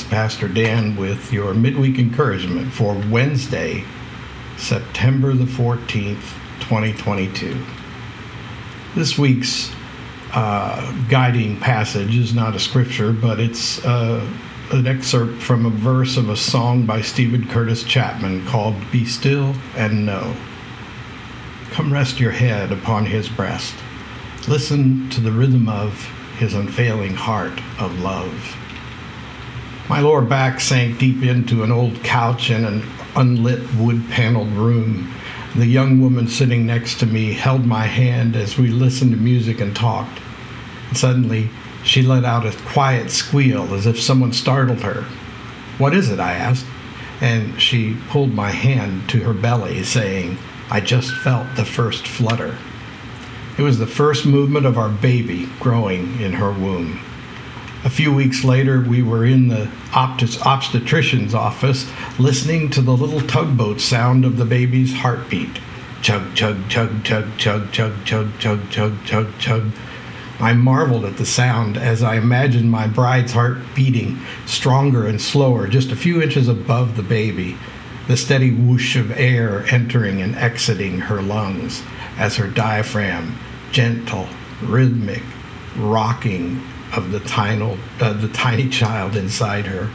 [0.00, 3.84] It's Pastor Dan with your midweek encouragement for Wednesday,
[4.56, 6.24] September the 14th,
[6.60, 7.62] 2022.
[8.94, 9.70] This week's
[10.32, 14.26] uh, guiding passage is not a scripture, but it's uh,
[14.72, 19.54] an excerpt from a verse of a song by Steven Curtis Chapman called Be Still
[19.76, 20.34] and Know.
[21.72, 23.74] Come rest your head upon his breast.
[24.48, 26.06] Listen to the rhythm of
[26.38, 28.56] his unfailing heart of love.
[29.90, 32.84] My lower back sank deep into an old couch in an
[33.16, 35.12] unlit wood paneled room.
[35.56, 39.60] The young woman sitting next to me held my hand as we listened to music
[39.60, 40.20] and talked.
[40.94, 41.50] Suddenly,
[41.82, 45.06] she let out a quiet squeal as if someone startled her.
[45.78, 46.20] What is it?
[46.20, 46.66] I asked.
[47.20, 50.38] And she pulled my hand to her belly, saying,
[50.70, 52.56] I just felt the first flutter.
[53.58, 57.00] It was the first movement of our baby growing in her womb.
[57.82, 63.80] A few weeks later, we were in the obstetrician's office listening to the little tugboat
[63.80, 65.58] sound of the baby's heartbeat.
[66.02, 69.70] Chug, chug, chug, chug, chug, chug, chug, chug, chug, chug, chug.
[70.40, 75.66] I marveled at the sound as I imagined my bride's heart beating stronger and slower,
[75.66, 77.56] just a few inches above the baby,
[78.08, 81.82] the steady whoosh of air entering and exiting her lungs
[82.18, 83.38] as her diaphragm,
[83.72, 84.28] gentle,
[84.62, 85.22] rhythmic,
[85.78, 86.62] rocking,
[86.94, 89.90] of the tiny, uh, the tiny child inside her.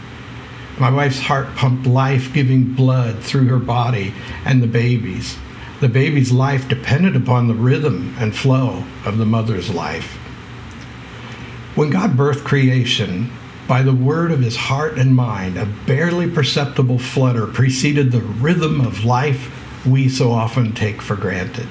[0.79, 5.37] My wife's heart pumped life giving blood through her body and the baby's.
[5.79, 10.17] The baby's life depended upon the rhythm and flow of the mother's life.
[11.75, 13.31] When God birthed creation,
[13.67, 18.79] by the word of his heart and mind, a barely perceptible flutter preceded the rhythm
[18.79, 19.51] of life
[19.85, 21.67] we so often take for granted.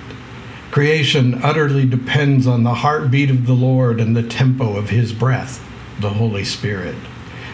[0.75, 5.65] Creation utterly depends on the heartbeat of the Lord and the tempo of His breath,
[6.01, 6.97] the Holy Spirit.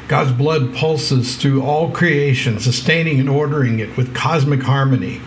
[0.09, 5.21] God's blood pulses through all creation, sustaining and ordering it with cosmic harmony.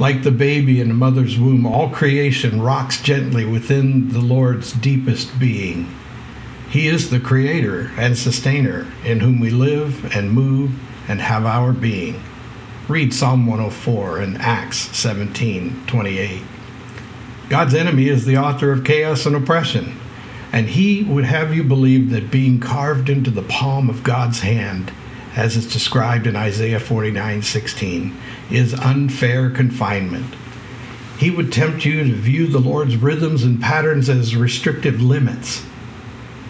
[0.00, 5.38] Like the baby in a mother's womb, all creation rocks gently within the Lord's deepest
[5.38, 5.94] being.
[6.68, 10.72] He is the creator and sustainer in whom we live and move
[11.06, 12.20] and have our being.
[12.88, 16.42] Read Psalm 104 and Acts 17 28.
[17.50, 20.00] God's enemy is the author of chaos and oppression,
[20.50, 24.90] and he would have you believe that being carved into the palm of God's hand,
[25.36, 28.16] as is described in Isaiah 49:16,
[28.50, 30.34] is unfair confinement.
[31.18, 35.64] He would tempt you to view the Lord's rhythms and patterns as restrictive limits.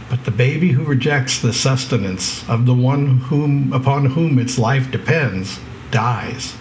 [0.09, 4.93] But the baby who rejects the sustenance of the one whom, upon whom its life
[4.93, 5.59] depends
[5.91, 6.55] dies.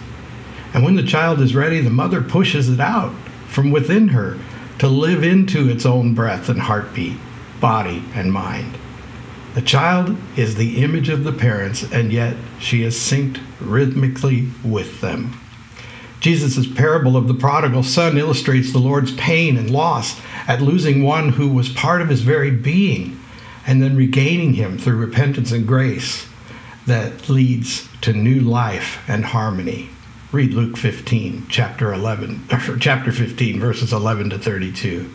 [0.72, 3.14] And when the child is ready, the mother pushes it out
[3.54, 4.36] from within her
[4.78, 7.16] to live into its own breath and heartbeat,
[7.60, 8.76] body and mind.
[9.54, 15.00] The child is the image of the parents, and yet she is synced rhythmically with
[15.00, 15.38] them.
[16.18, 21.30] Jesus' parable of the prodigal son illustrates the Lord's pain and loss at losing one
[21.30, 23.20] who was part of his very being
[23.66, 26.26] and then regaining him through repentance and grace
[26.86, 29.90] that leads to new life and harmony.
[30.34, 35.08] Read Luke 15, chapter 11, or chapter 15, verses 11 to 32.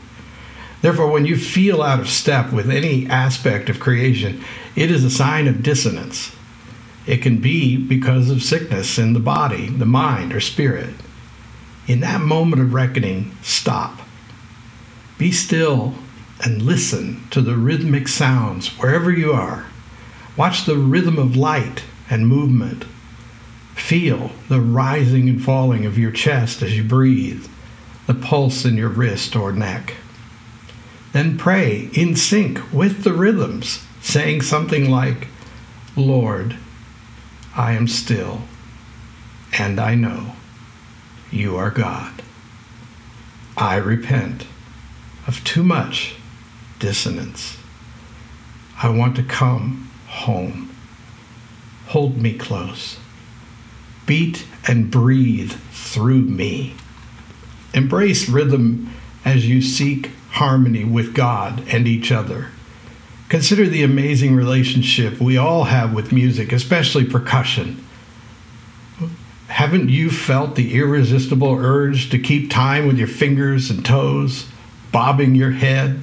[0.81, 4.41] Therefore, when you feel out of step with any aspect of creation,
[4.77, 6.33] it is a sign of dissonance.
[7.05, 10.95] It can be because of sickness in the body, the mind, or spirit.
[11.85, 13.99] In that moment of reckoning, stop.
[15.17, 15.95] Be still
[16.45, 19.65] and listen to the rhythmic sounds wherever you are.
[20.37, 22.85] Watch the rhythm of light and movement
[23.79, 27.47] Feel the rising and falling of your chest as you breathe,
[28.05, 29.95] the pulse in your wrist or neck.
[31.11, 35.29] Then pray in sync with the rhythms, saying something like,
[35.95, 36.57] Lord,
[37.55, 38.43] I am still,
[39.57, 40.33] and I know
[41.31, 42.21] you are God.
[43.57, 44.45] I repent
[45.25, 46.15] of too much
[46.77, 47.57] dissonance.
[48.83, 50.75] I want to come home.
[51.87, 52.97] Hold me close
[54.09, 56.73] beat and breathe through me.
[57.75, 58.91] Embrace rhythm
[59.23, 62.47] as you seek harmony with God and each other.
[63.29, 67.85] Consider the amazing relationship we all have with music, especially percussion.
[69.45, 74.47] Haven't you felt the irresistible urge to keep time with your fingers and toes,
[74.91, 75.99] bobbing your head?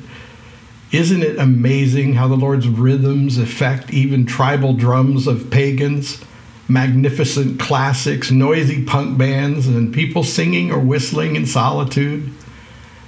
[0.92, 6.22] Isn't it amazing how the Lord's rhythms affect even tribal drums of pagans?
[6.68, 12.32] Magnificent classics, noisy punk bands, and people singing or whistling in solitude.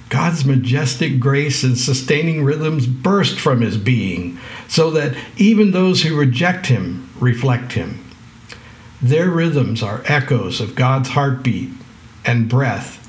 [0.09, 6.17] God's majestic grace and sustaining rhythms burst from his being, so that even those who
[6.17, 8.03] reject him reflect him.
[9.01, 11.69] Their rhythms are echoes of God's heartbeat
[12.25, 13.07] and breath,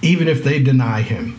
[0.00, 1.38] even if they deny him.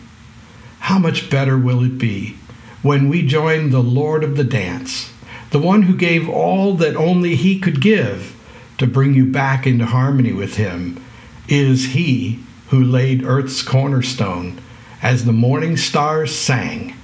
[0.80, 2.36] How much better will it be
[2.82, 5.12] when we join the Lord of the dance,
[5.50, 8.34] the one who gave all that only he could give
[8.80, 11.02] to bring you back into harmony with him?
[11.48, 14.60] Is he who laid earth's cornerstone
[15.02, 16.94] as the morning stars sang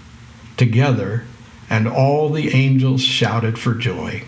[0.56, 1.24] together
[1.68, 4.22] and all the angels shouted for joy.